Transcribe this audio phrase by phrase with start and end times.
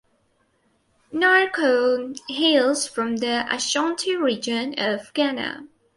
[1.13, 5.67] Nyarko hails from the Ashanti Region of Ghana.